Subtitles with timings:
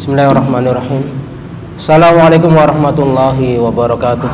[0.00, 1.04] Bismillahirrahmanirrahim.
[1.76, 4.32] Assalamualaikum warahmatullahi wabarakatuh.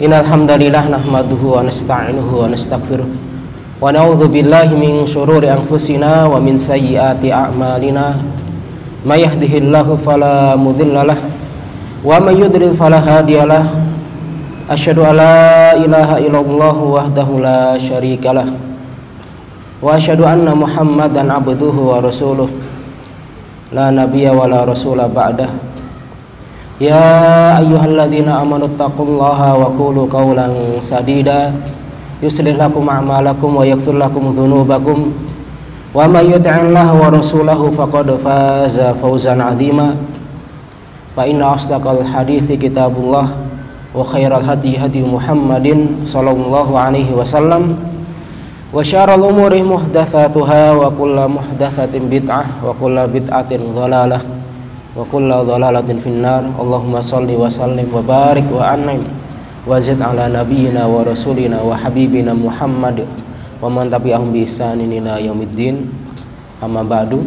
[0.00, 6.56] Innal hamdalillah nahmaduhu wa nasta'inuhu wa nastaghfiruh wa na'udzu billahi min shururi anfusina wa min
[6.56, 8.24] sayyiati a'malina.
[9.04, 11.20] May yahdihillahu fala mudhillalah
[12.00, 13.68] wa may yudlil fala hadiyalah.
[14.64, 18.48] Asyhadu ilaha illallah wahdahu la syarikalah
[19.84, 22.48] wa asyhadu anna Muhammadan abduhu wa rasuluh
[23.68, 25.50] la nabiyya wa la rasula ba'dah
[26.80, 27.02] ya
[27.60, 31.52] ayyuhalladzina amanu taqullaha wa qulu qawlan sadida
[32.24, 35.12] yuslih lakum a'malakum wa yaghfir lakum dhunubakum
[35.92, 39.92] wa may yuti'illaha wa rasulahu faqad faza fawzan 'azima
[41.12, 43.36] fa inna asdaqal hadithi kitabullah
[43.92, 46.72] wa khairal hadi hadi Muhammadin sallallahu
[53.08, 54.20] bid'atin dhalalah
[54.92, 56.44] wa kullu dhalalatin finnar.
[56.52, 59.08] Allahumma shalli wa sallim wa barik wa an'im
[59.64, 63.08] wa zid ala nabiyyina wa rasulina wa habibina Muhammad
[63.56, 65.88] wa man tabi'ahum bi ihsanin ila yaumiddin.
[66.60, 67.24] Amma ba'du.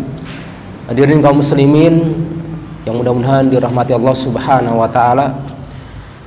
[0.93, 2.21] Hadirin kaum muslimin
[2.85, 5.41] yang mudah-mudahan dirahmati Allah Subhanahu wa taala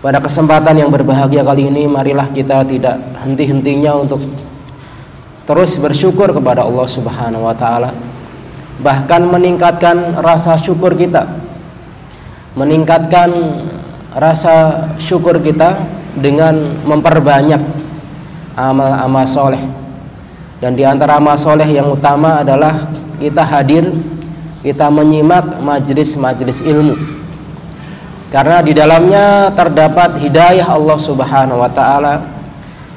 [0.02, 4.18] pada kesempatan yang berbahagia kali ini marilah kita tidak henti-hentinya untuk
[5.44, 7.92] terus bersyukur kepada Allah Subhanahu wa taala.
[8.80, 11.44] Bahkan meningkatkan rasa syukur kita
[12.54, 13.30] meningkatkan
[14.14, 15.74] rasa syukur kita
[16.14, 17.58] dengan memperbanyak
[18.54, 19.62] amal-amal soleh.
[20.62, 23.90] Dan di antara amal soleh yang utama adalah kita hadir
[24.62, 26.94] kita menyimak majelis-majelis ilmu.
[28.30, 32.22] Karena di dalamnya terdapat hidayah Allah Subhanahu wa taala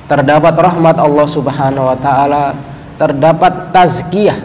[0.08, 2.55] terdapat rahmat Allah Subhanahu wa taala,
[2.95, 4.39] terdapat tazkiyah,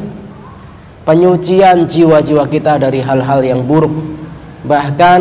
[1.06, 3.94] penyucian jiwa-jiwa kita dari hal-hal yang buruk.
[4.66, 5.20] Bahkan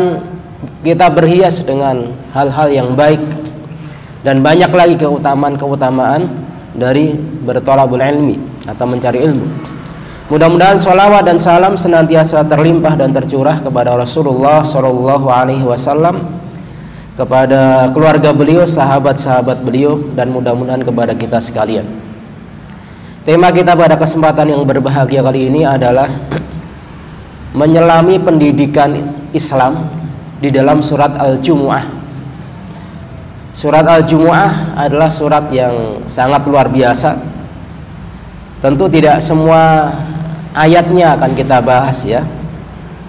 [0.82, 3.22] kita berhias dengan hal-hal yang baik
[4.26, 6.26] dan banyak lagi keutamaan-keutamaan
[6.74, 9.46] dari bertolabul ilmi atau mencari ilmu.
[10.30, 16.41] Mudah-mudahan salawat dan salam senantiasa terlimpah dan tercurah kepada Rasulullah Shallallahu Alaihi Wasallam
[17.12, 21.84] kepada keluarga beliau, sahabat-sahabat beliau dan mudah-mudahan kepada kita sekalian.
[23.22, 26.08] Tema kita pada kesempatan yang berbahagia kali ini adalah
[27.60, 29.86] menyelami pendidikan Islam
[30.40, 31.84] di dalam surat Al-Jumu'ah.
[33.52, 37.14] Surat Al-Jumu'ah adalah surat yang sangat luar biasa.
[38.64, 39.92] Tentu tidak semua
[40.56, 42.24] ayatnya akan kita bahas ya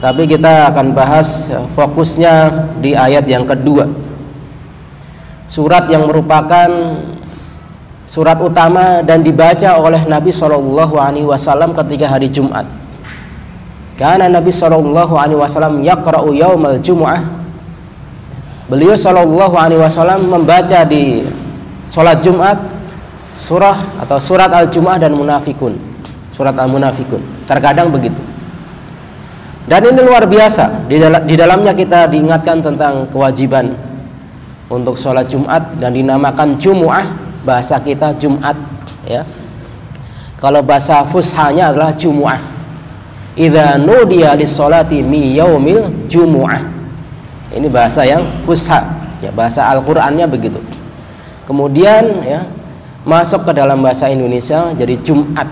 [0.04, 2.34] tapi kita akan bahas ya, fokusnya
[2.84, 3.88] di ayat yang kedua.
[5.48, 6.68] Surat yang merupakan
[8.04, 11.24] surat utama dan dibaca oleh Nabi Shallallahu Alaihi
[11.88, 12.68] ketika hari Jumat.
[13.96, 16.84] Karena Nabi Shallallahu Alaihi Wasallam yaqra'u yaumal.
[18.68, 21.24] Beliau Shallallahu Alaihi Wasallam membaca di
[21.88, 22.60] sholat Jumat
[23.40, 25.80] surah atau surat Al Jumu'ah dan Munafikun.
[26.36, 27.24] Surat Al Munafikun.
[27.48, 28.33] Terkadang begitu.
[29.64, 30.88] Dan ini luar biasa.
[30.92, 33.72] Di, dal di dalamnya kita diingatkan tentang kewajiban
[34.68, 37.08] untuk sholat Jumat dan dinamakan Jumu'ah
[37.48, 38.56] bahasa kita Jumat
[39.08, 39.24] ya.
[40.40, 42.40] Kalau bahasa fushanya adalah Jumu'ah.
[43.34, 46.60] Idza nudiya lis-sholati mi yaumil Jumu'ah.
[47.54, 48.82] Ini bahasa yang fusha,
[49.22, 50.60] ya bahasa Al-Qur'annya begitu.
[51.48, 52.44] Kemudian ya
[53.04, 55.48] masuk ke dalam bahasa Indonesia jadi Jumat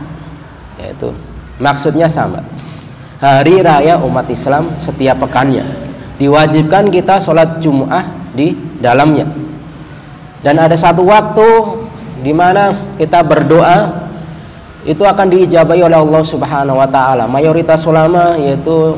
[0.79, 1.11] yaitu
[1.59, 2.39] maksudnya sama
[3.21, 5.63] hari raya umat Islam setiap pekannya.
[6.17, 9.29] Diwajibkan kita sholat Jum'ah di dalamnya.
[10.41, 11.45] Dan ada satu waktu
[12.25, 14.09] di mana kita berdoa
[14.81, 17.29] itu akan diijabai oleh Allah Subhanahu wa taala.
[17.29, 18.97] Mayoritas ulama yaitu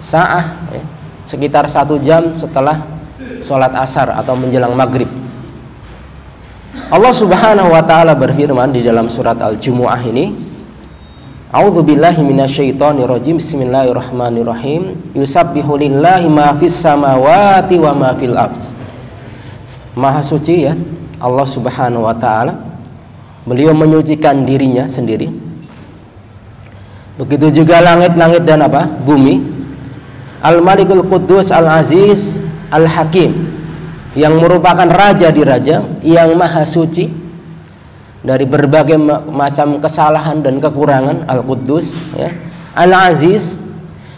[0.00, 0.84] sa'ah ya,
[1.28, 2.80] sekitar satu jam setelah
[3.44, 5.08] sholat asar atau menjelang maghrib.
[6.88, 10.32] Allah Subhanahu wa taala berfirman di dalam surat Al-Jumu'ah ini,
[11.52, 13.36] A'udzu billahi minasyaitonir rajim.
[13.36, 15.12] Bismillahirrahmanirrahim.
[15.12, 18.56] Yusabbihu lillahi ma fis samawati wa ma fil ard.
[19.92, 20.72] Maha suci ya
[21.20, 22.56] Allah Subhanahu wa taala.
[23.44, 25.28] Beliau menyucikan dirinya sendiri.
[27.20, 28.88] Begitu juga langit-langit dan apa?
[28.88, 29.44] Bumi.
[30.40, 32.40] Al-Malikul Quddus Al-Aziz
[32.72, 33.28] Al-Hakim
[34.16, 37.21] yang merupakan raja di raja yang maha suci
[38.22, 38.98] dari berbagai
[39.30, 42.30] macam kesalahan dan kekurangan Al-Quddus ya.
[42.78, 43.58] Al-Aziz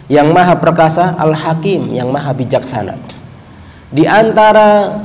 [0.07, 2.93] yang maha perkasa Al-Hakim yang maha bijaksana
[3.89, 5.01] di antara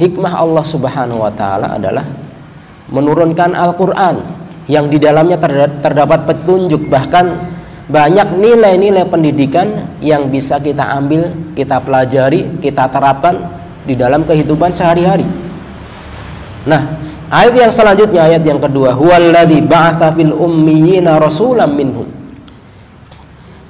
[0.00, 2.04] hikmah Allah Subhanahu wa taala adalah
[2.88, 4.16] menurunkan Al-Qur'an
[4.70, 5.36] yang di dalamnya
[5.84, 7.52] terdapat petunjuk bahkan
[7.90, 11.26] banyak nilai-nilai pendidikan yang bisa kita ambil,
[11.58, 13.50] kita pelajari, kita terapkan
[13.82, 15.26] di dalam kehidupan sehari-hari.
[16.70, 22.06] Nah, ayat yang selanjutnya ayat yang kedua, huwallazi ba'atsa fil ummiyina rasulam minhum.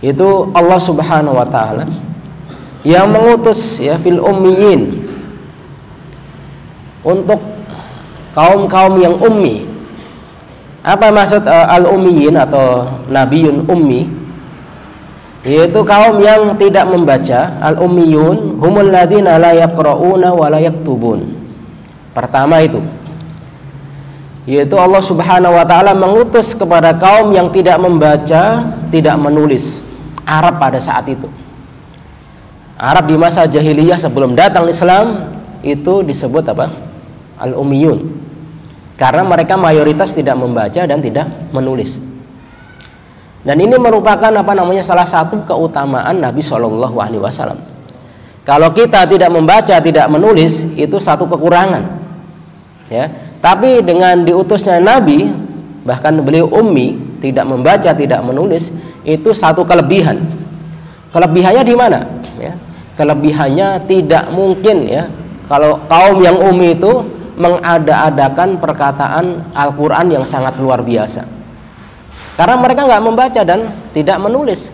[0.01, 1.85] Itu Allah Subhanahu wa taala
[2.81, 5.05] yang mengutus ya fil ummiyin
[7.05, 7.41] untuk
[8.33, 9.71] kaum-kaum yang ummi
[10.81, 14.09] apa maksud uh, al-ummiyin atau nabiyun ummi?
[15.45, 21.37] Yaitu kaum yang tidak membaca, al-ummiyun humul ladzina la yaqra'una wa la yaktubun.
[22.13, 22.81] Pertama itu
[24.50, 29.87] yaitu Allah Subhanahu wa taala mengutus kepada kaum yang tidak membaca, tidak menulis
[30.26, 31.31] Arab pada saat itu.
[32.75, 35.31] Arab di masa jahiliyah sebelum datang Islam
[35.62, 36.67] itu disebut apa?
[37.38, 38.20] Al-ummiyun
[38.99, 41.25] karena mereka mayoritas tidak membaca dan tidak
[41.56, 42.03] menulis.
[43.41, 47.64] Dan ini merupakan apa namanya salah satu keutamaan Nabi Shallallahu Alaihi Wasallam.
[48.44, 52.03] Kalau kita tidak membaca, tidak menulis, itu satu kekurangan.
[52.93, 55.29] Ya, tapi dengan diutusnya Nabi,
[55.85, 58.73] bahkan beliau ummi, tidak membaca, tidak menulis,
[59.05, 60.21] itu satu kelebihan.
[61.11, 62.07] Kelebihannya di mana?
[62.37, 62.55] Ya,
[62.95, 65.09] kelebihannya tidak mungkin ya.
[65.51, 67.03] Kalau kaum yang ummi itu
[67.41, 71.25] mengada-adakan perkataan Al-Quran yang sangat luar biasa
[72.37, 74.73] karena mereka nggak membaca dan tidak menulis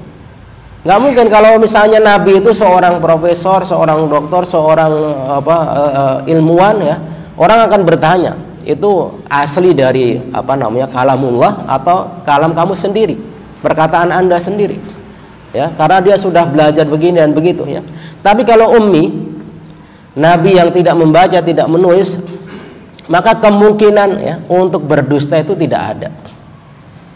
[0.86, 4.92] nggak mungkin kalau misalnya Nabi itu seorang profesor, seorang dokter, seorang
[5.42, 6.96] apa uh, ilmuwan ya
[7.34, 8.32] orang akan bertanya
[8.66, 13.16] itu asli dari apa namanya kalamullah atau kalam kamu sendiri
[13.62, 14.82] perkataan anda sendiri
[15.54, 17.80] ya karena dia sudah belajar begini dan begitu ya
[18.20, 19.14] tapi kalau ummi
[20.16, 22.18] Nabi yang tidak membaca tidak menulis
[23.06, 26.08] maka kemungkinan ya untuk berdusta itu tidak ada.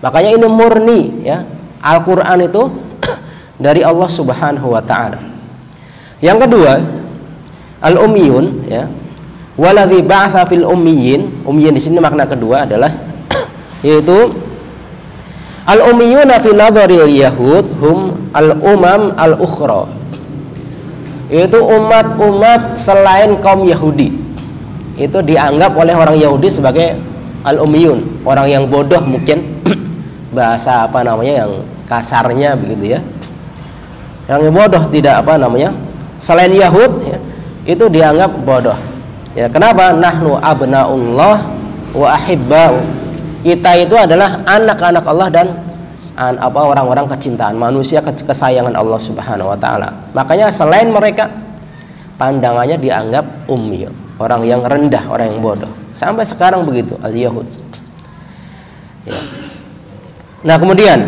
[0.01, 1.43] Makanya ini murni ya.
[1.81, 2.69] Al-Qur'an itu
[3.65, 5.19] dari Allah Subhanahu wa taala.
[6.23, 6.73] Yang kedua,
[7.83, 8.85] al-ummiyun ya.
[9.61, 12.89] Waladhi ba'atha fil ummiyin, ummiyin di sini makna kedua adalah
[13.87, 14.33] yaitu
[15.69, 19.85] al-ummiyuna fi nadharil yahud hum al-umam al-ukhra.
[21.29, 24.11] Yaitu umat-umat selain kaum Yahudi
[24.99, 26.97] itu dianggap oleh orang Yahudi sebagai
[27.45, 29.45] al-ummiyun, orang yang bodoh mungkin
[30.37, 31.53] bahasa apa namanya yang
[31.85, 33.01] kasarnya begitu ya.
[34.27, 35.71] Yang bodoh tidak apa namanya?
[36.17, 37.21] Selain Yahud ya,
[37.69, 38.90] itu dianggap bodoh.
[39.39, 39.95] Ya, kenapa?
[39.95, 41.37] Nahnu abnaullah
[41.95, 42.83] wa ahibbau.
[43.41, 45.47] Kita itu adalah anak-anak Allah dan
[46.19, 49.89] an, apa orang-orang kecintaan manusia kesayangan Allah Subhanahu wa taala.
[50.13, 51.31] Makanya selain mereka
[52.21, 53.89] pandangannya dianggap ummi
[54.21, 55.73] orang yang rendah, orang yang bodoh.
[55.97, 57.49] Sampai sekarang begitu al-Yahud.
[59.09, 59.17] Ya.
[60.45, 60.99] Nah, kemudian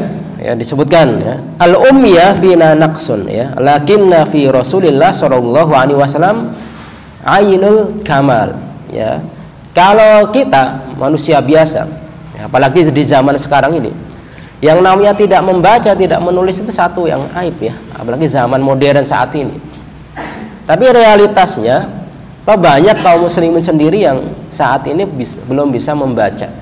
[0.41, 6.57] ya disebutkan ya, al-ummiyah fina naqsun ya, lakinna fi Rasulillah sallallahu alaihi wasallam
[7.23, 8.55] ainul kamal
[8.91, 9.23] ya.
[9.73, 11.89] Kalau kita manusia biasa,
[12.37, 13.89] ya, apalagi di zaman sekarang ini,
[14.61, 19.33] yang namanya tidak membaca, tidak menulis itu satu yang aib ya, apalagi zaman modern saat
[19.33, 19.57] ini.
[20.69, 21.89] Tapi realitasnya
[22.45, 26.53] banyak kaum muslimin sendiri yang saat ini bisa, belum bisa membaca,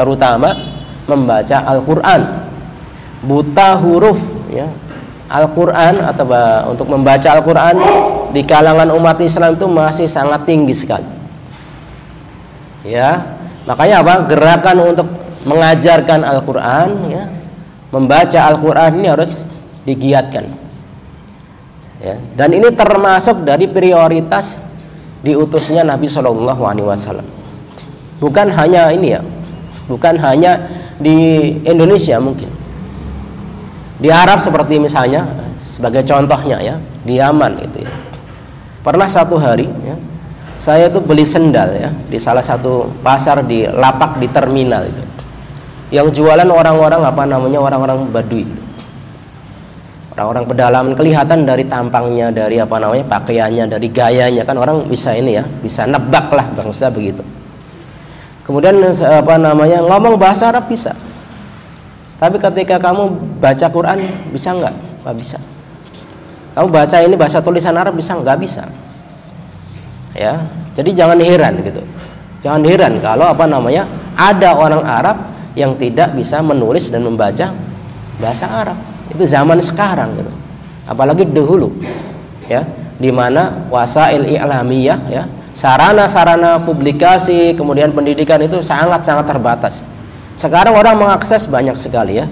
[0.00, 0.56] terutama
[1.04, 2.48] membaca Al-Qur'an.
[3.24, 4.72] Buta huruf ya.
[5.28, 6.24] Al-Qur'an atau
[6.68, 7.76] untuk membaca Al-Qur'an
[8.34, 11.06] di kalangan umat Islam itu masih sangat tinggi sekali.
[12.84, 13.38] Ya.
[13.64, 14.28] Makanya apa?
[14.28, 15.08] Gerakan untuk
[15.48, 17.24] mengajarkan Al-Qur'an ya,
[17.88, 19.32] membaca Al-Qur'an ini harus
[19.88, 20.52] digiatkan.
[22.04, 22.20] Ya.
[22.36, 24.60] Dan ini termasuk dari prioritas
[25.24, 27.24] diutusnya Nabi Shallallahu Alaihi Wasallam.
[28.20, 29.24] Bukan hanya ini ya,
[29.88, 30.68] bukan hanya
[31.00, 32.63] di Indonesia mungkin.
[33.98, 35.26] Di Arab seperti misalnya
[35.62, 37.92] sebagai contohnya ya di Yaman itu ya.
[38.84, 39.96] Pernah satu hari ya,
[40.60, 45.02] saya tuh beli sendal ya di salah satu pasar di lapak di terminal itu.
[45.94, 48.64] Yang jualan orang-orang apa namanya orang-orang Baduy
[50.14, 55.42] orang-orang pedalaman kelihatan dari tampangnya dari apa namanya pakaiannya dari gayanya kan orang bisa ini
[55.42, 57.26] ya bisa nebak lah bangsa begitu
[58.46, 60.94] kemudian apa namanya ngomong bahasa Arab bisa
[62.14, 63.10] tapi ketika kamu
[63.42, 63.98] baca Quran
[64.30, 64.74] bisa nggak?
[65.02, 65.38] Nggak bisa.
[66.54, 68.14] Kamu baca ini bahasa tulisan Arab bisa?
[68.14, 68.62] Nggak bisa.
[70.14, 70.46] Ya
[70.78, 71.82] jadi jangan heran gitu.
[72.46, 75.16] Jangan heran kalau apa namanya ada orang Arab
[75.58, 77.50] yang tidak bisa menulis dan membaca
[78.22, 78.78] bahasa Arab.
[79.10, 80.32] Itu zaman sekarang gitu.
[80.86, 81.74] Apalagi dahulu
[82.46, 82.62] ya.
[82.94, 85.26] Di mana wasail i'lamiyah ya.
[85.54, 89.82] Sarana-sarana publikasi kemudian pendidikan itu sangat-sangat terbatas
[90.34, 92.26] sekarang orang mengakses banyak sekali ya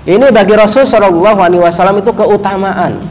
[0.00, 3.04] Ini bagi Rasul Shallallahu Alaihi Wasallam itu keutamaan.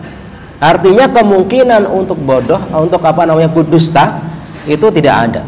[0.58, 4.20] Artinya kemungkinan untuk bodoh, untuk apa namanya berdusta
[4.66, 5.42] itu tidak ada.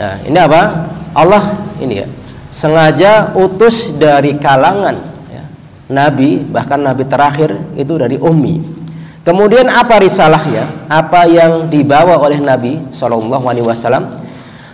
[0.00, 0.88] Nah, ini apa?
[1.12, 2.08] Allah ini ya
[2.50, 4.98] sengaja utus dari kalangan
[5.30, 5.44] ya,
[5.86, 8.80] nabi bahkan nabi terakhir itu dari ummi.
[9.20, 10.88] Kemudian apa risalahnya?
[10.88, 14.19] Apa yang dibawa oleh Nabi Shallallahu Alaihi Wasallam?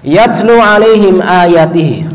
[0.07, 2.07] Yatlu alaihim ayatihi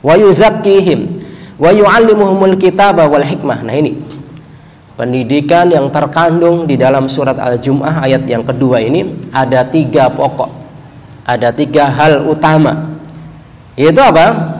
[0.00, 1.20] wa yuzakkihim
[1.60, 3.60] wa yu'allimuhumul kitaba wal hikmah.
[3.60, 4.00] Nah ini
[4.96, 10.48] pendidikan yang terkandung di dalam surat Al-Jum'ah ayat yang kedua ini ada tiga pokok.
[11.28, 12.96] Ada tiga hal utama.
[13.76, 14.56] Yaitu apa?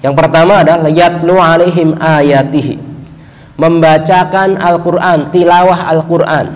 [0.00, 2.90] Yang pertama adalah yatlu alaihim ayatihi
[3.60, 6.46] membacakan Al-Quran, tilawah Al-Quran,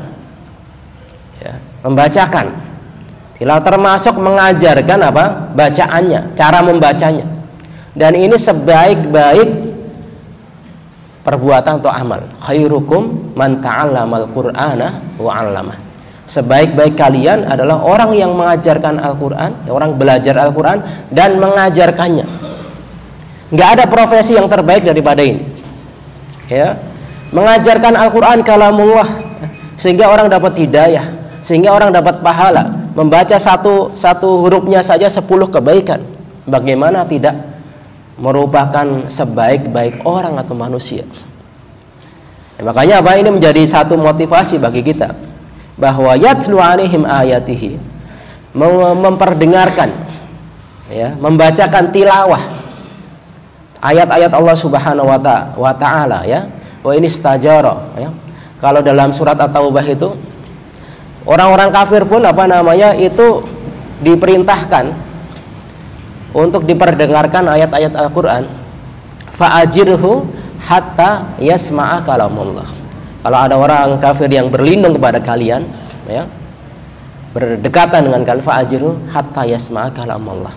[1.36, 1.52] ya,
[1.84, 2.63] membacakan,
[3.44, 7.28] tilawah termasuk mengajarkan apa bacaannya, cara membacanya,
[7.92, 9.48] dan ini sebaik-baik
[11.20, 12.24] perbuatan atau amal.
[12.40, 15.76] Khairukum man ta'allamal Qur'ana wa 'allamah.
[16.24, 20.80] Sebaik-baik kalian adalah orang yang mengajarkan Al-Quran, orang belajar Al-Quran
[21.12, 22.24] dan mengajarkannya.
[23.52, 25.44] Nggak ada profesi yang terbaik daripada ini.
[26.48, 26.80] Ya,
[27.28, 29.20] mengajarkan Al-Quran kalamullah
[29.76, 31.04] sehingga orang dapat hidayah
[31.44, 36.00] sehingga orang dapat pahala membaca satu satu hurufnya saja sepuluh kebaikan.
[36.46, 37.34] Bagaimana tidak
[38.14, 41.02] merupakan sebaik-baik orang atau manusia?
[42.54, 43.18] Ya, makanya apa?
[43.18, 45.10] Ini menjadi satu motivasi bagi kita
[45.74, 47.82] bahwa yatlu alaihim ayatihi
[48.94, 49.90] memperdengarkan
[50.86, 52.62] ya membacakan tilawah
[53.82, 55.10] ayat-ayat Allah Subhanahu
[55.58, 56.46] wa taala ya.
[56.84, 58.12] Wa ini stajara ya.
[58.60, 60.12] Kalau dalam surat At-Taubah itu
[61.24, 63.44] orang-orang kafir pun apa namanya itu
[64.00, 64.92] diperintahkan
[66.34, 68.44] untuk diperdengarkan ayat-ayat Al-Qur'an
[69.32, 70.26] fa'ajirhu
[70.64, 72.66] hatta yasma'a kalamullah.
[73.24, 75.64] Kalau ada orang kafir yang berlindung kepada kalian
[76.04, 76.28] ya
[77.32, 80.52] berdekatan dengan kalian fa'ajirhu hatta yasma'a kalamullah.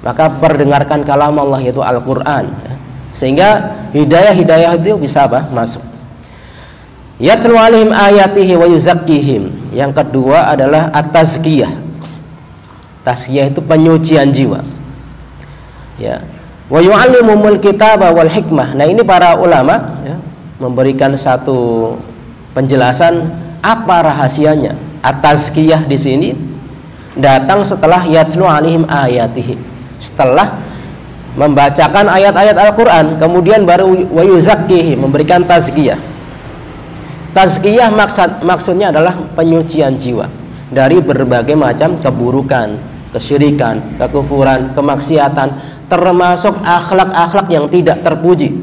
[0.00, 2.74] Maka perdengarkan kalam Allah yaitu Al-Qur'an ya
[3.10, 3.48] sehingga
[3.90, 5.50] hidayah-hidayah itu bisa apa?
[5.50, 5.82] masuk
[7.18, 11.70] yatlu alaihim ayatihi wa yuzakkihim yang kedua adalah at-tazkiyah.
[13.06, 14.60] Tazkiyah itu penyucian jiwa.
[15.96, 16.26] Ya.
[16.66, 18.74] Wa yu'allimumul kitaba wal hikmah.
[18.74, 20.16] Nah ini para ulama ya,
[20.58, 21.94] memberikan satu
[22.54, 23.30] penjelasan
[23.62, 24.74] apa rahasianya.
[25.00, 26.28] At-tazkiyah di sini
[27.16, 29.56] datang setelah yatlu alaihim ayatihi.
[29.96, 30.60] Setelah
[31.38, 36.09] membacakan ayat-ayat Al-Quran kemudian baru wayuzakihi memberikan tazkiyah
[37.32, 40.26] tazkiyah maksud, maksudnya adalah penyucian jiwa
[40.70, 42.78] dari berbagai macam keburukan
[43.10, 45.48] kesyirikan, kekufuran, kemaksiatan
[45.90, 48.54] termasuk akhlak-akhlak yang tidak terpuji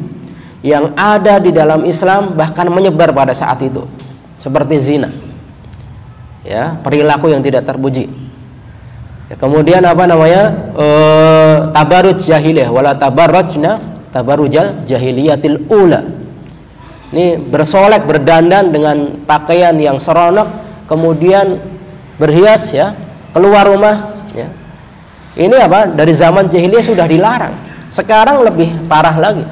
[0.63, 3.83] yang ada di dalam Islam bahkan menyebar pada saat itu
[4.39, 5.11] seperti zina
[6.47, 8.27] ya perilaku yang tidak terpuji
[9.27, 10.71] Ya, kemudian apa namanya?
[10.71, 10.87] E,
[11.75, 13.83] tabaruj jahiliyah wala tabarrajna
[14.15, 16.07] tabarujal jahiliyatil ula.
[17.07, 20.47] Ini bersolek berdandan dengan pakaian yang seronok,
[20.91, 21.59] kemudian
[22.19, 22.91] berhias ya,
[23.31, 24.51] keluar rumah ya.
[25.37, 25.87] Ini apa?
[25.93, 27.55] Dari zaman jahiliyah sudah dilarang.
[27.87, 29.45] Sekarang lebih parah lagi.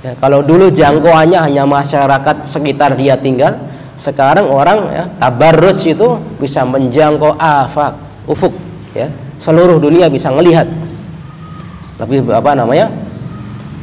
[0.00, 3.60] Ya, kalau dulu jangkauannya hanya masyarakat sekitar dia tinggal,
[3.94, 7.94] sekarang orang ya tabarruj itu bisa menjangkau afak
[8.26, 8.50] ufuk
[8.90, 9.06] ya
[9.38, 10.66] seluruh dunia bisa melihat
[12.02, 12.90] lebih apa namanya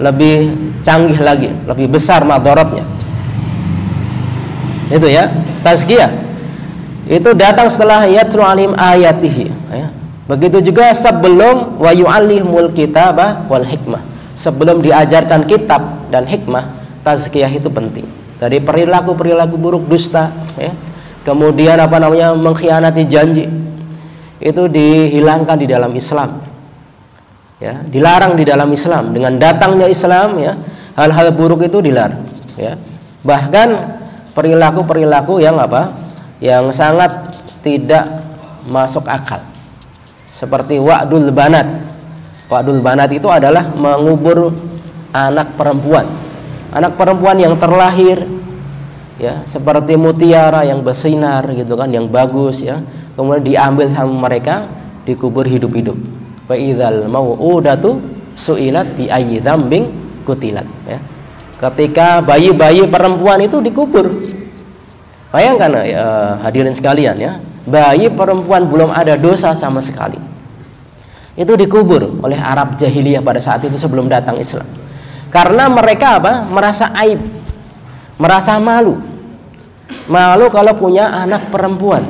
[0.01, 0.49] lebih
[0.81, 2.83] canggih lagi lebih besar madorotnya.
[4.89, 5.29] Itu ya
[5.61, 6.11] tazkiyah.
[7.05, 9.87] Itu datang setelah yatlu alim ayatihi ya.
[10.25, 14.01] begitu juga sebelum wa yu'allimul kitabah wal hikmah.
[14.33, 18.09] Sebelum diajarkan kitab dan hikmah tazkiyah itu penting.
[18.41, 20.73] Dari perilaku-perilaku buruk dusta ya.
[21.21, 23.45] kemudian apa namanya mengkhianati janji.
[24.41, 26.50] Itu dihilangkan di dalam Islam
[27.61, 29.13] ya dilarang di dalam Islam.
[29.13, 30.57] Dengan datangnya Islam ya
[30.97, 32.25] hal-hal buruk itu dilarang
[32.57, 32.75] ya.
[33.21, 33.69] Bahkan
[34.33, 35.93] perilaku-perilaku yang apa?
[36.41, 37.11] Yang sangat
[37.61, 38.25] tidak
[38.65, 39.45] masuk akal.
[40.33, 41.69] Seperti wa'dul banat.
[42.49, 44.49] Wa'dul banat itu adalah mengubur
[45.13, 46.09] anak perempuan.
[46.73, 48.25] Anak perempuan yang terlahir
[49.21, 52.81] ya seperti mutiara yang bersinar gitu kan yang bagus ya.
[53.13, 54.65] Kemudian diambil sama mereka
[55.05, 56.20] dikubur hidup-hidup
[56.51, 58.03] wa idzal mau'udatu
[58.35, 59.87] su'ilat bi ayyi dzambin
[60.27, 60.99] kutilat ya
[61.63, 64.11] ketika bayi-bayi perempuan itu dikubur
[65.31, 70.19] bayangkan ya, hadirin sekalian ya bayi perempuan belum ada dosa sama sekali
[71.39, 74.67] itu dikubur oleh Arab jahiliyah pada saat itu sebelum datang Islam.
[75.31, 76.43] Karena mereka apa?
[76.43, 77.23] merasa aib,
[78.19, 78.99] merasa malu.
[80.11, 82.03] Malu kalau punya anak perempuan.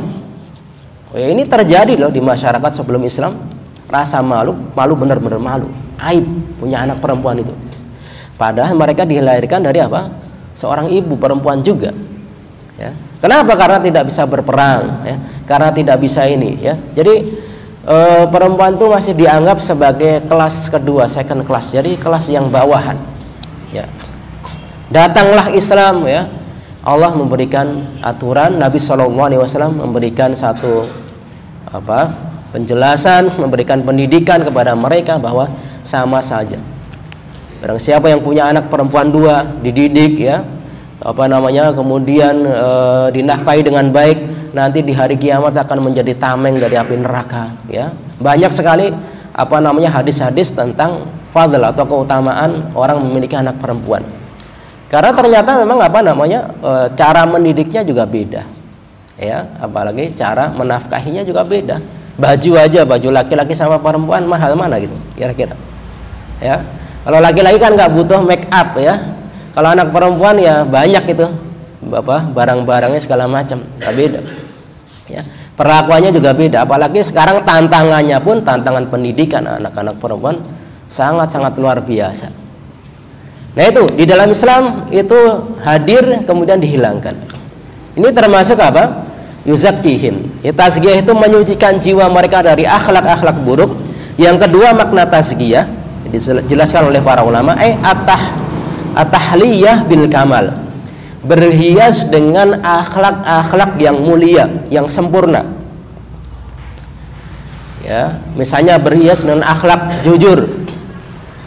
[1.13, 3.50] Oh, ya, ini terjadi loh di masyarakat sebelum Islam.
[3.91, 5.67] Rasa malu, malu benar-benar malu.
[5.99, 6.23] Aib
[6.57, 7.51] punya anak perempuan itu.
[8.39, 10.07] Padahal mereka dilahirkan dari apa?
[10.55, 11.91] Seorang ibu perempuan juga.
[12.79, 12.95] Ya.
[13.21, 13.53] Kenapa?
[13.53, 15.15] Karena tidak bisa berperang, ya.
[15.45, 16.73] Karena tidak bisa ini, ya.
[16.97, 17.37] Jadi
[17.85, 17.97] e,
[18.33, 21.69] perempuan itu masih dianggap sebagai kelas kedua, second class.
[21.69, 22.97] Jadi kelas yang bawahan.
[23.69, 23.85] Ya.
[24.89, 26.25] Datanglah Islam ya.
[26.81, 30.89] Allah memberikan aturan Nabi Shallallahu alaihi wasallam memberikan satu
[31.69, 32.30] apa?
[32.51, 35.49] Penjelasan, memberikan pendidikan kepada mereka bahwa
[35.81, 36.59] sama saja.
[37.63, 40.43] Barang siapa yang punya anak perempuan dua dididik ya,
[41.01, 42.69] apa namanya kemudian e,
[43.15, 47.93] dinafkahi dengan baik nanti di hari kiamat akan menjadi tameng dari api neraka ya.
[48.21, 48.91] Banyak sekali
[49.31, 54.03] apa namanya hadis-hadis tentang fadl atau keutamaan orang memiliki anak perempuan.
[54.91, 58.43] Karena ternyata memang apa namanya e, cara mendidiknya juga beda
[59.21, 59.53] ya.
[59.61, 65.55] Apalagi cara menafkahinya juga beda baju aja baju laki-laki sama perempuan mahal mana gitu kira-kira.
[66.41, 66.63] Ya.
[67.01, 68.97] Kalau laki-laki kan nggak butuh make up ya.
[69.51, 71.27] Kalau anak perempuan ya banyak itu
[71.91, 74.19] apa barang-barangnya segala macam nggak beda.
[75.11, 75.21] Ya.
[75.55, 80.39] Perlakuannya juga beda apalagi sekarang tantangannya pun tantangan pendidikan anak-anak perempuan
[80.87, 82.31] sangat-sangat luar biasa.
[83.51, 85.19] Nah itu di dalam Islam itu
[85.59, 87.15] hadir kemudian dihilangkan.
[87.99, 89.10] Ini termasuk apa
[89.47, 93.71] yuzakihim ya, tazkiyah itu menyucikan jiwa mereka dari akhlak-akhlak buruk.
[94.19, 95.65] Yang kedua makna tazkiyah
[96.11, 98.37] dijelaskan oleh para ulama eh atah
[98.95, 100.51] atahliyah bil kamal.
[101.21, 105.45] Berhias dengan akhlak-akhlak yang mulia, yang sempurna.
[107.85, 110.49] Ya, misalnya berhias dengan akhlak jujur,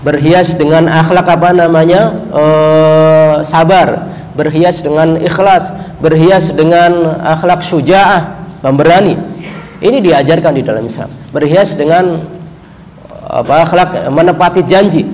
[0.07, 2.11] berhias dengan akhlak apa namanya?
[2.31, 2.45] E,
[3.43, 5.71] sabar, berhias dengan ikhlas,
[6.03, 9.19] berhias dengan akhlak syuja'ah, pemberani.
[9.83, 11.11] Ini diajarkan di dalam Islam.
[11.35, 12.23] Berhias dengan
[13.25, 15.07] apa akhlak menepati janji.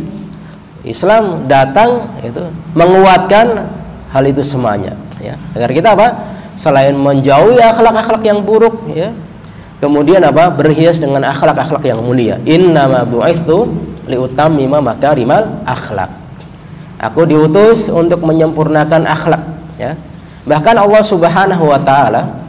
[0.85, 2.41] Islam datang itu
[2.73, 3.69] menguatkan
[4.11, 6.07] hal itu semuanya ya agar kita apa
[6.59, 9.15] selain menjauhi akhlak-akhlak yang buruk ya
[9.79, 13.71] kemudian apa berhias dengan akhlak-akhlak yang mulia innama bu'ithu
[14.11, 16.11] liutammima makarimal akhlak
[17.01, 19.41] aku diutus untuk menyempurnakan akhlak
[19.81, 19.97] ya
[20.45, 22.45] bahkan Allah Subhanahu wa taala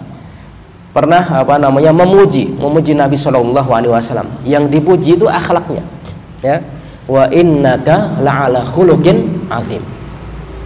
[0.92, 5.88] pernah apa namanya memuji memuji Nabi Shallallahu alaihi wasallam yang dipuji itu akhlaknya
[6.44, 6.60] ya
[7.08, 9.80] wa innaka la'ala khuluqin azim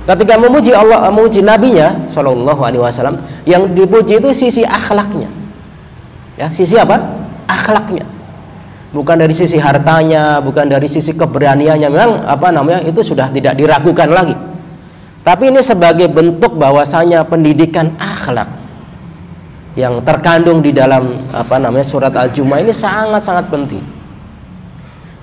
[0.05, 5.25] Ketika memuji Allah, memuji nabinya Shallallahu alaihi wasallam, yang dipuji itu sisi akhlaknya.
[6.37, 7.01] Ya, sisi apa?
[7.49, 8.05] Akhlaknya.
[8.95, 11.89] Bukan dari sisi hartanya, bukan dari sisi keberaniannya.
[11.91, 12.79] Memang apa namanya?
[12.88, 14.36] Itu sudah tidak diragukan lagi.
[15.19, 18.47] Tapi ini sebagai bentuk bahwasanya pendidikan akhlak
[19.75, 23.84] yang terkandung di dalam apa namanya surat Al-Jumu'ah ini sangat-sangat penting.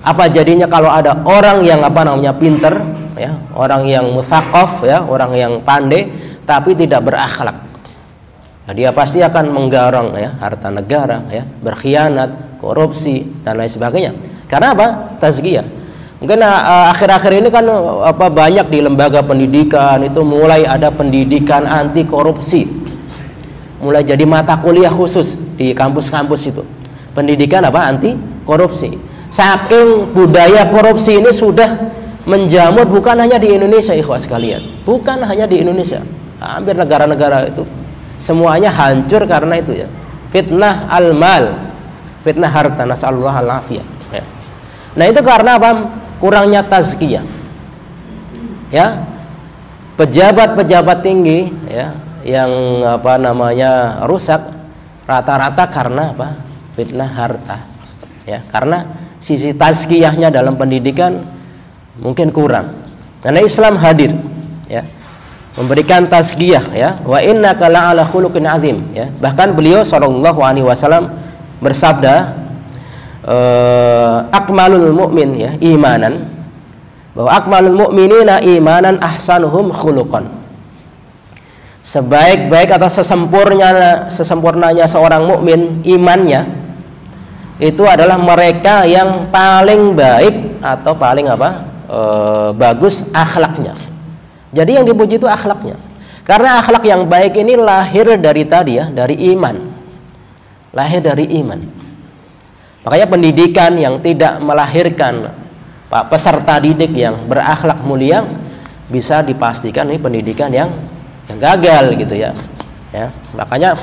[0.05, 2.77] Apa jadinya kalau ada orang yang apa namanya pinter
[3.17, 6.09] ya orang yang mufakof ya orang yang pandai
[6.43, 7.55] tapi tidak berakhlak
[8.67, 14.15] nah, dia pasti akan menggarong ya harta negara ya berkhianat korupsi dan lain sebagainya.
[14.47, 15.19] Karena apa?
[15.19, 15.83] Tazkiyah.
[16.23, 17.67] Mungkin uh, akhir-akhir ini kan
[18.07, 22.63] apa banyak di lembaga pendidikan itu mulai ada pendidikan anti korupsi.
[23.83, 26.63] Mulai jadi mata kuliah khusus di kampus-kampus itu.
[27.11, 27.91] Pendidikan apa?
[27.91, 28.15] Anti
[28.47, 28.95] korupsi.
[29.27, 31.91] Saking budaya korupsi ini sudah
[32.23, 34.63] menjamur bukan hanya di Indonesia ikhwas sekalian.
[34.87, 35.99] Bukan hanya di Indonesia.
[36.39, 37.67] Hampir negara-negara itu.
[38.15, 39.91] Semuanya hancur karena itu ya.
[40.31, 41.72] Fitnah al-mal
[42.23, 43.83] fitnah harta nasallallahu al ya.
[44.95, 45.69] nah itu karena apa?
[46.23, 47.23] Kurangnya tazkiyah.
[48.71, 49.03] Ya.
[49.93, 51.93] Pejabat-pejabat tinggi ya
[52.25, 54.41] yang apa namanya rusak
[55.05, 56.39] rata-rata karena apa?
[56.73, 57.61] Fitnah harta.
[58.25, 58.87] Ya karena
[59.19, 61.27] sisi tazkiyahnya dalam pendidikan
[61.99, 62.81] mungkin kurang.
[63.21, 64.17] Karena Islam hadir
[64.65, 64.81] ya
[65.53, 66.89] memberikan tazkiyah ya.
[67.05, 69.11] Wa innaka la'ala khuluqin azim ya.
[69.13, 71.13] Bahkan beliau sallallahu alaihi wasallam
[71.63, 72.15] bersabda
[73.23, 76.27] uh, akmalul mu'min ya imanan
[77.15, 80.43] bahwa akmalul mu'minina imanan ahsanuhum khuluqan
[81.83, 86.47] sebaik-baik atau sesempurnanya sesempurnanya seorang mukmin imannya
[87.59, 91.49] itu adalah mereka yang paling baik atau paling apa
[91.85, 91.99] e,
[92.57, 93.77] bagus akhlaknya.
[94.55, 95.77] Jadi yang dipuji itu akhlaknya.
[96.23, 99.72] Karena akhlak yang baik ini lahir dari tadi ya, dari iman.
[100.73, 101.61] Lahir dari iman.
[102.83, 105.31] Makanya pendidikan yang tidak melahirkan
[105.87, 108.25] pak peserta didik yang berakhlak mulia
[108.89, 110.73] bisa dipastikan ini pendidikan yang
[111.29, 112.33] yang gagal gitu ya.
[112.89, 113.77] Ya, makanya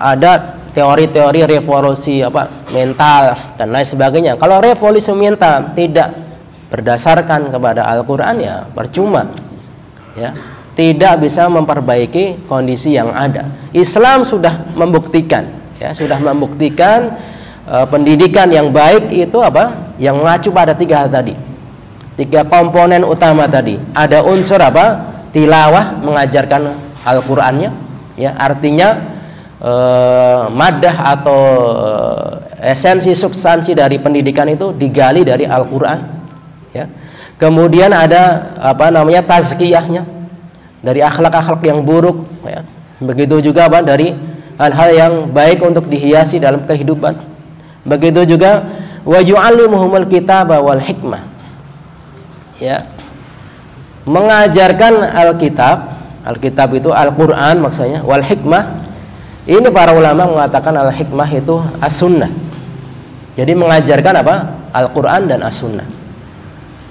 [0.00, 4.32] ada teori-teori revolusi apa mental dan lain sebagainya.
[4.40, 6.14] Kalau revolusi mental tidak
[6.72, 9.26] berdasarkan kepada Al-Qur'an ya percuma.
[10.16, 10.32] Ya,
[10.72, 13.52] tidak bisa memperbaiki kondisi yang ada.
[13.76, 17.16] Islam sudah membuktikan ya, sudah membuktikan
[17.68, 19.94] uh, pendidikan yang baik itu apa?
[19.96, 21.34] Yang mengacu pada tiga hal tadi.
[22.16, 23.76] Tiga komponen utama tadi.
[23.92, 25.16] Ada unsur apa?
[25.36, 26.72] Tilawah mengajarkan
[27.04, 27.70] Al-Qur'annya,
[28.16, 29.04] ya, artinya
[29.60, 31.40] uh, madah atau
[31.76, 32.32] uh,
[32.64, 36.00] esensi substansi dari pendidikan itu digali dari Al-Qur'an,
[36.72, 36.88] ya.
[37.36, 40.08] Kemudian ada apa namanya tazkiyahnya
[40.80, 42.64] dari akhlak-akhlak yang buruk, ya.
[42.96, 44.16] Begitu juga apa dari
[44.56, 47.36] hal-hal yang baik untuk dihiasi dalam kehidupan
[47.86, 48.66] Begitu juga
[49.06, 51.22] wa yu'allimuhumul kitaba wal hikmah.
[52.58, 52.82] Ya.
[54.02, 55.78] Mengajarkan Alkitab,
[56.26, 58.82] Alkitab itu Al-Qur'an maksudnya, wal hikmah.
[59.46, 62.30] Ini para ulama mengatakan al-hikmah itu as-sunnah.
[63.38, 64.34] Jadi mengajarkan apa?
[64.74, 65.86] Al-Qur'an dan as-sunnah.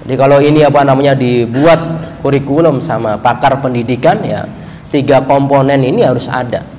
[0.04, 1.80] Jadi kalau ini apa namanya dibuat
[2.24, 4.48] kurikulum sama pakar pendidikan ya,
[4.88, 6.75] tiga komponen ini harus ada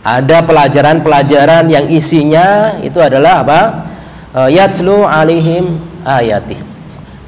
[0.00, 3.60] ada pelajaran-pelajaran yang isinya itu adalah apa?
[4.32, 6.56] Eh, yatslu alihim ayati.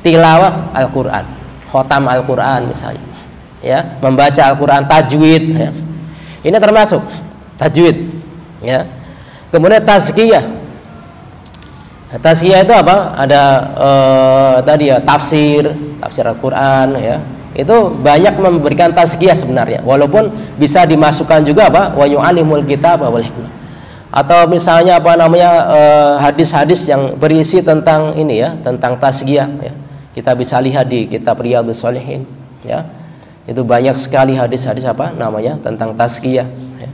[0.00, 1.26] Tilawah Al-Qur'an,
[1.68, 3.04] khotam Al-Qur'an misalnya.
[3.62, 5.70] Ya, membaca Al-Qur'an tajwid ya.
[6.42, 7.04] Ini termasuk
[7.61, 8.08] tajwid
[8.64, 8.88] ya.
[9.52, 10.42] Kemudian tazkiyah.
[12.18, 13.14] Tazkiyah itu apa?
[13.20, 13.42] Ada
[13.76, 17.20] uh, tadi ya tafsir, tafsir Al-Qur'an ya
[17.52, 19.84] itu banyak memberikan tazkiyah sebenarnya.
[19.84, 23.52] Walaupun bisa dimasukkan juga apa wa yu'alimul kitab wal hikmah.
[24.12, 29.72] Atau misalnya apa namanya eh, hadis-hadis yang berisi tentang ini ya tentang tazkiyah ya.
[30.12, 32.24] Kita bisa lihat di kitab Riyadhus Shalihin
[32.64, 32.88] ya.
[33.44, 36.48] Itu banyak sekali hadis-hadis apa namanya tentang tazkiyah
[36.80, 36.90] ya.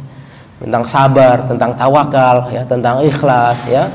[0.59, 3.87] tentang sabar tentang tawakal ya tentang ikhlas ya.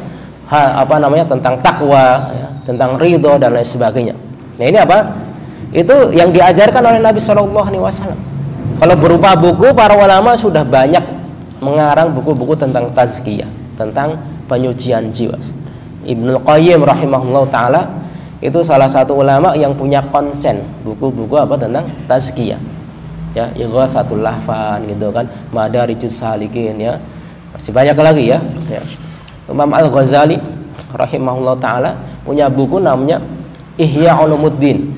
[0.48, 4.16] Ha, apa namanya tentang takwa ya, tentang ridho dan lain sebagainya.
[4.60, 5.08] Nah ini apa
[5.74, 8.20] itu yang diajarkan oleh Nabi Shallallahu Alaihi Wasallam.
[8.78, 11.02] Kalau berupa buku, para ulama sudah banyak
[11.58, 15.36] mengarang buku-buku tentang tazkiyah, tentang penyucian jiwa.
[16.06, 17.82] Ibnu Qayyim rahimahullah taala
[18.44, 22.60] itu salah satu ulama yang punya konsen buku-buku apa tentang tazkiyah.
[23.34, 27.02] Ya, Ighathatul Lahfan gitu kan, Madarijus Salikin ya.
[27.50, 28.38] Masih banyak lagi ya.
[28.70, 28.82] ya.
[29.50, 30.38] Imam Al-Ghazali
[30.94, 33.18] rahimahullah taala punya buku namanya
[33.74, 34.93] Ihya Ulumuddin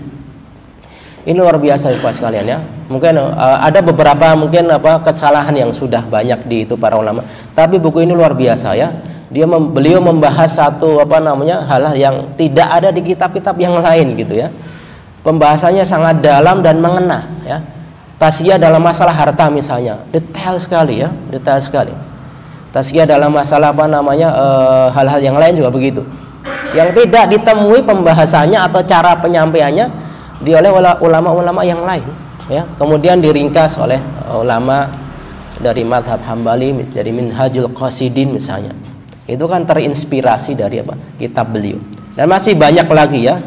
[1.25, 2.61] ini luar biasa ikhwah sekalian ya.
[2.85, 7.25] Mungkin uh, ada beberapa mungkin apa kesalahan yang sudah banyak di itu para ulama.
[7.57, 8.93] Tapi buku ini luar biasa ya.
[9.33, 14.13] Dia mem, beliau membahas satu apa namanya hal yang tidak ada di kitab-kitab yang lain
[14.21, 14.53] gitu ya.
[15.25, 17.57] Pembahasannya sangat dalam dan mengena ya.
[18.21, 21.91] Tasya dalam masalah harta misalnya, detail sekali ya, detail sekali.
[22.71, 25.99] Tasya dalam masalah apa namanya eh, hal-hal uh, yang lain juga begitu.
[26.71, 30.04] Yang tidak ditemui pembahasannya atau cara penyampaiannya
[30.41, 32.07] di oleh ulama-ulama yang lain
[32.51, 32.67] ya.
[32.75, 34.91] Kemudian diringkas oleh ulama
[35.59, 38.75] dari madhab hambali jadi minhajul qasidin misalnya.
[39.25, 40.99] Itu kan terinspirasi dari apa?
[41.17, 41.81] Kitab beliau.
[42.13, 43.39] Dan masih banyak lagi ya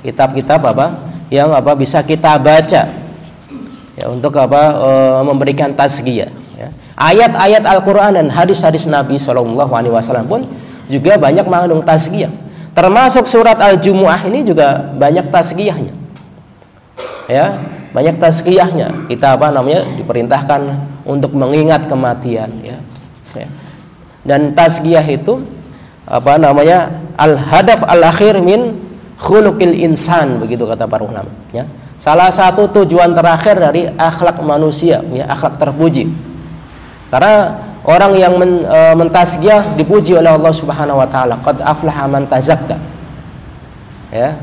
[0.00, 0.86] kitab-kitab apa?
[1.28, 1.72] Yang apa?
[1.74, 2.82] Bisa kita baca
[3.98, 4.62] ya untuk apa?
[4.72, 4.90] E,
[5.26, 6.68] memberikan tazkiyah ya.
[6.96, 10.40] ayat-ayat Al-Qur'an dan hadis-hadis Nabi Shallallahu alaihi wasallam pun
[10.86, 12.30] juga banyak mengandung tazkiyah.
[12.72, 16.05] Termasuk surat Al-Jumuah ini juga banyak tazkiyahnya
[17.30, 17.58] ya
[17.90, 19.08] banyak tazkiyahnya.
[19.10, 20.60] Kita apa namanya diperintahkan
[21.06, 22.78] untuk mengingat kematian ya,
[23.34, 23.48] ya.
[24.26, 25.42] dan tazkiyah itu
[26.06, 28.78] apa namanya al hadaf al akhir min
[29.18, 31.66] khuluqil insan begitu kata para ulama ya.
[31.96, 36.12] Salah satu tujuan terakhir dari akhlak manusia ya akhlak terpuji.
[37.08, 41.40] Karena orang yang men, e, mentazkiyah dipuji oleh Allah Subhanahu wa taala.
[41.40, 42.76] Qad aflaha man tazakka.
[44.12, 44.36] Ya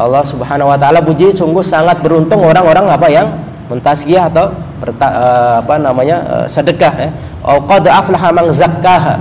[0.00, 3.28] Allah Subhanahu wa taala puji sungguh sangat beruntung orang-orang apa yang
[3.68, 7.10] mentazkiyah atau berta, uh, apa namanya uh, sedekah ya.
[7.44, 9.20] Qad aflaha man zakkaha.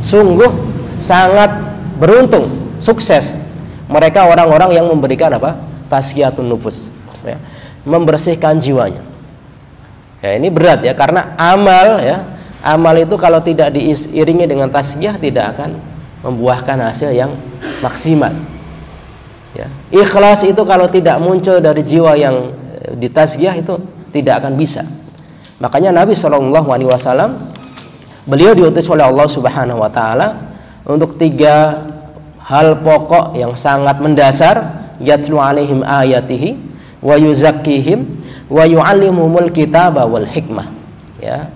[0.00, 0.48] Sungguh
[1.02, 1.50] sangat
[1.98, 3.34] beruntung, sukses
[3.90, 5.58] mereka orang-orang yang memberikan apa?
[5.90, 6.94] tazkiyatun nufus
[7.26, 7.34] ya.
[7.82, 9.02] Membersihkan jiwanya.
[10.22, 12.22] Ya, ini berat ya karena amal ya.
[12.60, 15.80] Amal itu kalau tidak diiringi dengan tazkiyah tidak akan
[16.20, 17.34] membuahkan hasil yang
[17.80, 18.30] maksimal.
[19.60, 19.68] Ya.
[19.92, 23.76] Ikhlas itu kalau tidak muncul dari jiwa yang eh, ditazkiyah itu
[24.08, 24.88] tidak akan bisa.
[25.60, 27.52] Makanya Nabi Shallallahu Alaihi Wasallam
[28.24, 30.28] beliau diutus oleh Allah Subhanahu Wa Taala
[30.88, 31.84] untuk tiga
[32.40, 36.56] hal pokok yang sangat mendasar yatlu alaihim ayatihi
[37.04, 38.04] wa yuzakkihim
[38.48, 40.66] wa yu'allimuhumul kitaba wal hikmah
[41.20, 41.48] ya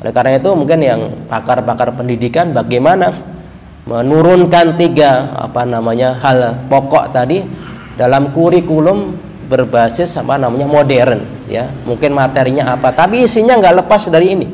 [0.00, 3.12] oleh karena itu mungkin yang pakar-pakar pendidikan bagaimana
[3.88, 7.44] menurunkan tiga apa namanya hal pokok tadi
[7.96, 9.16] dalam kurikulum
[9.48, 11.68] berbasis apa namanya modern ya.
[11.84, 14.48] Mungkin materinya apa tapi isinya nggak lepas dari ini.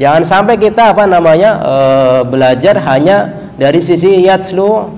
[0.00, 1.74] Jangan sampai kita apa namanya e,
[2.24, 3.28] belajar hanya
[3.60, 4.88] dari sisi yatslu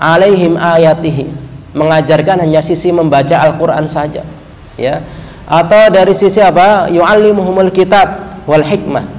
[0.00, 1.28] alaihim ayatihi
[1.76, 4.24] mengajarkan hanya sisi membaca Al-Qur'an saja
[4.80, 5.04] ya.
[5.46, 9.15] Atau dari sisi apa yu'allimuhumul kitab wal hikmah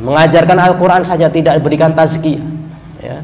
[0.00, 2.44] mengajarkan Al-Qur'an saja tidak diberikan tazkiyah
[3.00, 3.16] ya.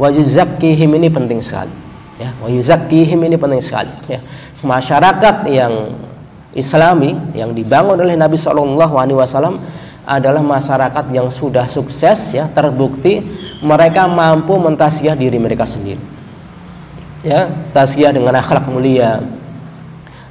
[0.00, 1.72] Wa yuzakkihim ini penting sekali
[2.16, 2.32] ya.
[2.40, 4.20] Wa yuzakkihim ini penting sekali ya.
[4.62, 5.96] Masyarakat yang
[6.54, 8.36] islami yang dibangun oleh Nabi
[8.98, 9.62] alaihi wasallam
[10.06, 13.22] adalah masyarakat yang sudah sukses ya terbukti
[13.62, 16.00] mereka mampu mentasyiah diri mereka sendiri
[17.22, 17.50] ya.
[17.74, 19.20] Tasyiah dengan akhlak mulia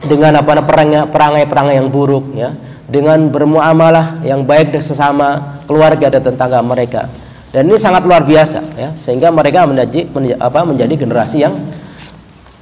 [0.03, 0.63] dengan apa
[1.11, 2.55] perangai-perangai yang buruk ya.
[2.89, 5.27] Dengan bermuamalah yang baik dengan sesama
[5.69, 7.05] keluarga dan tetangga mereka.
[7.49, 8.89] Dan ini sangat luar biasa ya.
[8.97, 10.09] Sehingga mereka menjadi,
[10.41, 11.53] apa, menjadi generasi yang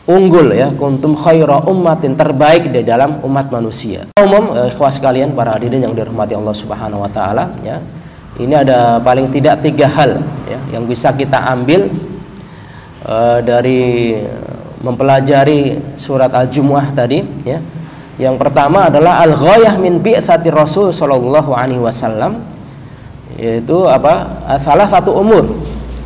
[0.04, 0.68] unggul ya.
[0.76, 4.08] Kuntum khaira ummatin terbaik di dalam umat manusia.
[4.20, 7.80] Umum eh, ikhwas sekalian para hadirin yang dirahmati Allah Subhanahu wa taala ya.
[8.38, 11.90] Ini ada paling tidak tiga hal ya yang bisa kita ambil
[13.02, 14.14] uh, dari
[14.88, 17.60] mempelajari surat Al-Jumuah tadi ya
[18.18, 22.42] yang pertama adalah al-ghayah min bi'tsati Rasul sallallahu alaihi wasallam
[23.38, 24.42] yaitu apa?
[24.66, 25.46] Salah satu umur.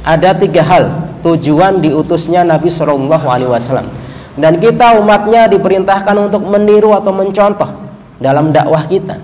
[0.04, 0.92] Ada tiga hal
[1.24, 3.88] tujuan diutusnya Nabi sallallahu alaihi wasallam.
[4.36, 7.72] Dan kita umatnya diperintahkan untuk meniru atau mencontoh
[8.20, 9.16] dalam dakwah kita.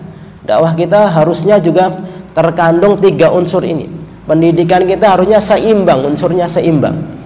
[0.48, 1.92] Dakwah kita harusnya juga
[2.32, 3.92] terkandung tiga unsur ini.
[4.24, 7.17] Pendidikan kita harusnya seimbang, unsurnya seimbang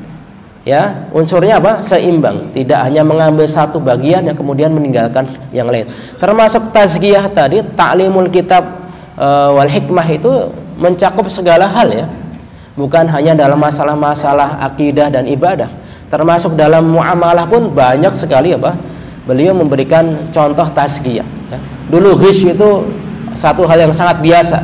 [0.68, 1.82] ya unsurnya apa?
[1.82, 2.54] Seimbang.
[2.54, 5.90] Tidak hanya mengambil satu bagian yang kemudian meninggalkan yang lain.
[6.22, 12.08] Termasuk tazkiyah tadi taklimul kitab e, wal hikmah itu mencakup segala hal ya.
[12.78, 15.68] Bukan hanya dalam masalah-masalah akidah dan ibadah.
[16.08, 18.76] Termasuk dalam muamalah pun banyak sekali apa?
[19.28, 21.60] Beliau memberikan contoh tazkiyah ya.
[21.94, 22.70] dulu ghish itu
[23.38, 24.60] satu hal yang sangat biasa.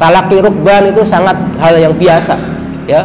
[0.00, 2.32] Talaki rukban itu sangat hal yang biasa
[2.88, 3.04] ya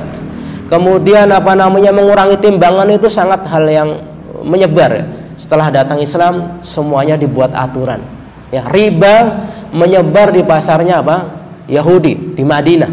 [0.69, 3.89] kemudian apa namanya mengurangi timbangan itu sangat hal yang
[4.45, 5.05] menyebar ya.
[5.35, 8.01] setelah datang Islam semuanya dibuat aturan.
[8.53, 11.17] Ya riba menyebar di pasarnya apa?
[11.65, 12.91] Yahudi di Madinah.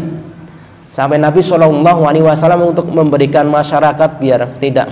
[0.89, 4.89] Sampai Nabi Shallallahu Alaihi Wasallam untuk memberikan masyarakat biar tidak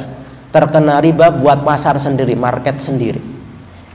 [0.49, 3.21] terkena riba buat pasar sendiri market sendiri.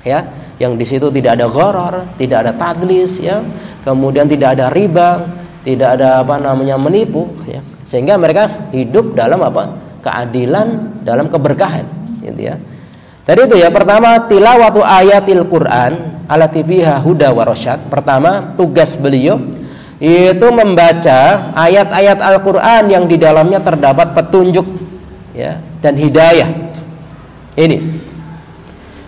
[0.06, 3.42] Ya yang di situ tidak ada goror tidak ada tadlis ya.
[3.82, 5.22] Kemudian tidak ada riba
[5.66, 9.78] tidak ada apa namanya menipu ya sehingga mereka hidup dalam apa?
[10.02, 11.86] Keadilan dalam keberkahan
[12.20, 12.58] gitu ya.
[13.22, 19.38] Tadi itu ya pertama tilawatu ayatil Quran ala fiha huda warosyad pertama tugas beliau
[19.98, 24.66] itu membaca ayat-ayat Al-Quran yang di dalamnya terdapat petunjuk
[25.34, 26.50] ya dan hidayah.
[27.56, 27.78] Ini.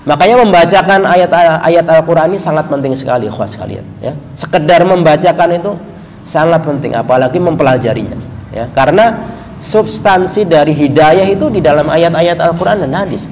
[0.09, 4.17] Makanya membacakan ayat-ayat Al-Quran ini sangat penting sekali khas kalian ya.
[4.33, 5.77] Sekedar membacakan itu
[6.25, 12.95] sangat penting apalagi mempelajarinya ya karena substansi dari hidayah itu di dalam ayat-ayat Al-Qur'an dan
[12.95, 13.27] hadis.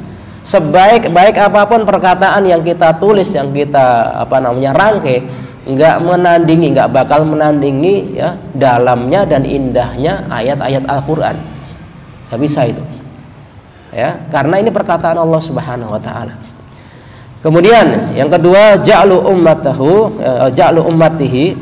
[0.47, 5.27] Sebaik-baik apa pun perkataan yang kita tulis yang kita apa namanya rangkai
[5.67, 11.37] nggak menandingi nggak bakal menandingi ya dalamnya dan indahnya ayat-ayat Al-Qur'an.
[12.31, 12.83] Nggak bisa itu.
[13.91, 16.35] Ya karena ini perkataan Allah Subhanahu wa taala.
[17.43, 21.55] Kemudian yang kedua ja'lu ummatahu eh, ja'lu ummatihi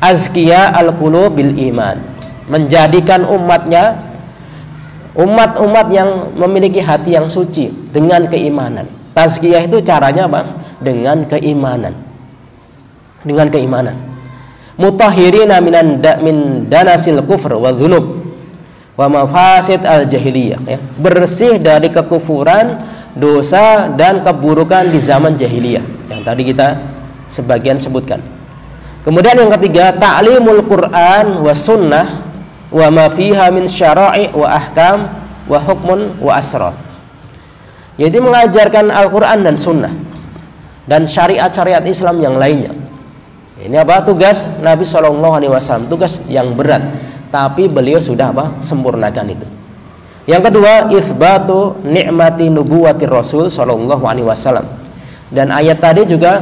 [0.00, 0.72] azkiya
[1.32, 1.96] bil iman
[2.50, 4.10] menjadikan umatnya
[5.14, 8.90] umat-umat yang memiliki hati yang suci dengan keimanan.
[9.14, 10.46] Tazkiyah itu caranya apa?
[10.82, 11.94] Dengan keimanan.
[13.22, 13.96] Dengan keimanan.
[14.80, 18.22] Mutahhirina minan da, min danasil kufr wa dzunub
[18.96, 20.78] wa mafasid al jahiliyah ya.
[20.96, 22.80] Bersih dari kekufuran,
[23.12, 26.80] dosa dan keburukan di zaman jahiliyah yang tadi kita
[27.28, 28.22] sebagian sebutkan.
[29.00, 32.29] Kemudian yang ketiga, ta'limul Quran wa sunnah
[32.70, 35.10] wa ma fiha min syara'i wa ahkam
[35.50, 36.74] wa hukmun wa asrar.
[37.98, 39.92] Jadi mengajarkan Al-Qur'an dan sunnah
[40.88, 42.72] dan syariat-syariat Islam yang lainnya.
[43.60, 46.80] Ini apa tugas Nabi Shallallahu alaihi wasallam, tugas yang berat,
[47.28, 48.56] tapi beliau sudah apa?
[48.64, 49.46] sempurnakan itu.
[50.24, 54.64] Yang kedua, itsbatu nikmati nubuwati Rasul Shallallahu alaihi wasallam.
[55.28, 56.40] Dan ayat tadi juga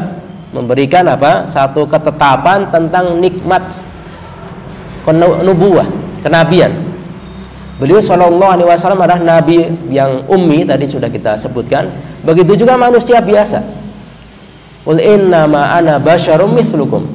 [0.55, 1.51] memberikan apa?
[1.51, 3.67] satu ketetapan tentang nikmat
[5.43, 6.73] nubuah kenabian.
[7.79, 11.87] Beliau Shallallahu Alaihi Wasallam adalah nabi yang ummi tadi sudah kita sebutkan.
[12.27, 13.63] Begitu juga manusia biasa.
[14.83, 17.07] Ul inna ana basyarum mithlukum.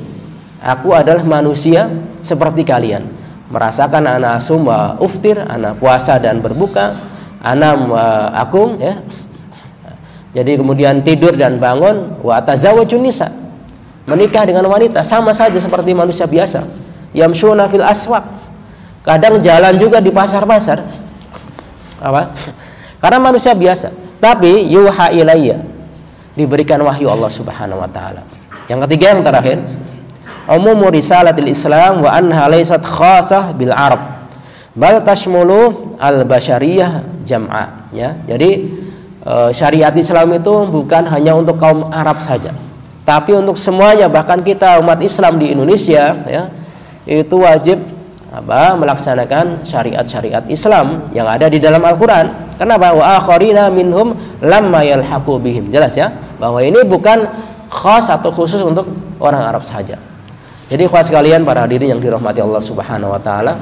[0.64, 1.92] Aku adalah manusia
[2.24, 3.04] seperti kalian.
[3.52, 6.96] Merasakan anak asum wa uftir, anak puasa dan berbuka,
[7.44, 9.04] anam wa akum ya.
[10.34, 13.30] Jadi kemudian tidur dan bangun wa tazawwajun nisa.
[14.08, 16.64] Menikah dengan wanita sama saja seperti manusia biasa.
[17.12, 18.43] Yamshuna fil aswaq.
[19.04, 20.80] Kadang jalan juga di pasar-pasar.
[22.00, 22.32] Apa?
[23.04, 23.92] Karena manusia biasa.
[24.24, 25.60] Tapi yuha ilayya
[26.34, 28.24] diberikan wahyu Allah Subhanahu wa taala.
[28.72, 29.60] Yang ketiga yang terakhir,
[30.48, 34.24] umumu risalatil Islam wa anha laysat khasah bil Arab
[34.74, 38.18] bal tashmulu al basyariyah jam'a ya.
[38.26, 38.50] Jadi
[39.22, 42.56] e, syariat Islam itu bukan hanya untuk kaum Arab saja,
[43.06, 46.44] tapi untuk semuanya bahkan kita umat Islam di Indonesia ya
[47.04, 47.84] itu wajib
[48.34, 52.58] apa melaksanakan syariat-syariat Islam yang ada di dalam Al-Qur'an.
[52.58, 52.90] Kenapa?
[52.90, 55.70] Wa akharina minhum yalhaqu bihim.
[55.70, 56.10] Jelas ya,
[56.42, 57.30] bahwa ini bukan
[57.70, 58.90] khas atau khusus untuk
[59.22, 60.02] orang Arab saja.
[60.66, 63.62] Jadi khas kalian para hadirin yang dirahmati Allah Subhanahu wa taala,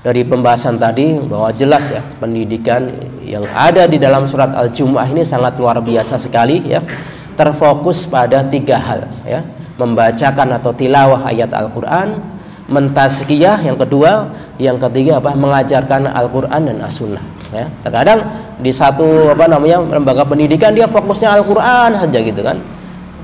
[0.00, 2.88] dari pembahasan tadi bahwa jelas ya pendidikan
[3.20, 6.80] yang ada di dalam surat Al-Jumu'ah ini sangat luar biasa sekali ya.
[7.36, 9.44] Terfokus pada tiga hal ya.
[9.76, 12.39] Membacakan atau tilawah ayat Al-Qur'an,
[12.70, 15.34] mentazkiyah yang kedua, yang ketiga apa?
[15.34, 17.66] mengajarkan Al-Qur'an dan As-Sunnah ya.
[17.82, 18.22] Terkadang
[18.62, 22.56] di satu apa namanya lembaga pendidikan dia fokusnya Al-Qur'an saja gitu kan.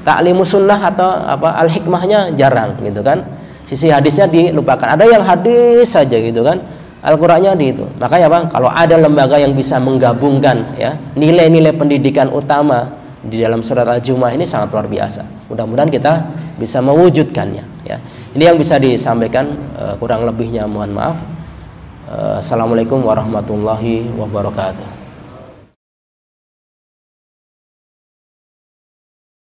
[0.07, 3.27] Taklimu sunnah atau apa al hikmahnya jarang gitu kan.
[3.67, 4.95] Sisi hadisnya dilupakan.
[4.95, 6.63] Ada yang hadis saja gitu kan.
[7.03, 7.87] Al-Qur'annya di itu.
[8.03, 12.91] Makanya bang kalau ada lembaga yang bisa menggabungkan ya nilai-nilai pendidikan utama
[13.27, 15.23] di dalam surat Al-Jumu'ah ini sangat luar biasa.
[15.51, 16.13] Mudah-mudahan kita
[16.59, 17.99] bisa mewujudkannya ya
[18.35, 21.21] ini yang bisa disampaikan uh, kurang lebihnya mohon maaf.
[22.09, 24.96] Uh, Assalamualaikum warahmatullahi wabarakatuh